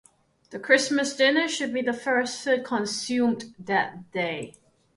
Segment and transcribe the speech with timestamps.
[0.49, 4.55] The Christmas dinner should be the first food consumed that day.